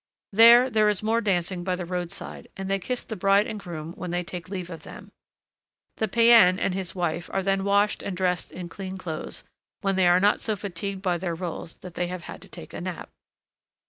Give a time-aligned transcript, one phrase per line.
[0.33, 3.93] There, there is more dancing by the roadside, and they kiss the bride and groom
[3.93, 5.11] when they take leave of them.
[5.97, 9.43] The païen and his wife are then washed and dressed in clean clothes,
[9.81, 12.73] when they are not so fatigued by their rôles that they have had to take
[12.73, 13.09] a nap.